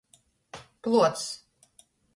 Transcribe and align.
Pluocs. 0.87 1.29